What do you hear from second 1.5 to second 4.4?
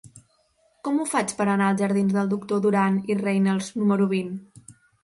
anar als jardins del Doctor Duran i Reynals número vint?